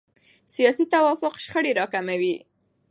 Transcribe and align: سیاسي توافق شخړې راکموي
سیاسي 0.53 0.85
توافق 0.93 1.33
شخړې 1.43 1.71
راکموي 1.79 2.35